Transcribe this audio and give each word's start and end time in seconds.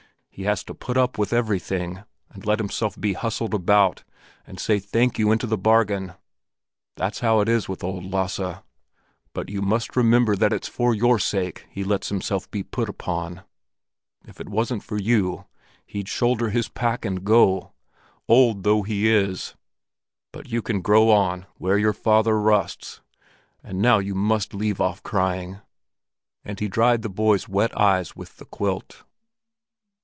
He 0.33 0.43
has 0.45 0.63
to 0.63 0.73
put 0.73 0.95
up 0.97 1.17
with 1.17 1.33
everything, 1.33 2.03
and 2.31 2.45
let 2.45 2.57
himself 2.57 2.99
be 2.99 3.13
hustled 3.13 3.53
about—and 3.53 4.59
say 4.61 4.79
thank 4.79 5.19
you 5.19 5.31
into 5.31 5.45
the 5.45 5.57
bargain—that's 5.57 7.19
how 7.19 7.41
it 7.41 7.49
is 7.49 7.67
with 7.69 7.83
old 7.83 8.09
Lasse. 8.11 8.61
But 9.33 9.49
you 9.49 9.61
must 9.61 9.95
remember 9.97 10.35
that 10.37 10.53
it's 10.53 10.69
for 10.69 10.95
your 10.95 11.19
sake 11.19 11.67
he 11.69 11.83
lets 11.83 12.07
himself 12.09 12.49
be 12.49 12.63
put 12.63 12.87
upon. 12.89 13.43
If 14.25 14.39
it 14.41 14.47
wasn't 14.49 14.83
for 14.83 14.97
you, 14.97 15.45
he'd 15.85 16.07
shoulder 16.09 16.49
his 16.49 16.69
pack 16.69 17.03
and 17.05 17.23
go—old 17.25 18.63
though 18.63 18.81
he 18.83 19.13
is. 19.13 19.55
But 20.31 20.47
you 20.49 20.61
can 20.63 20.81
grow 20.81 21.09
on 21.11 21.45
where 21.57 21.77
your 21.77 21.93
father 21.93 22.39
rusts. 22.39 23.01
And 23.61 23.79
now 23.79 23.99
you 23.99 24.15
must 24.15 24.53
leave 24.55 24.79
off 24.81 25.03
crying!" 25.03 25.59
And 26.45 26.59
he 26.59 26.69
dried 26.69 27.01
the 27.03 27.09
boy's 27.09 27.49
wet 27.49 27.77
eyes 27.77 28.15
with 28.15 28.37
the 28.37 28.45
quilt. 28.45 29.03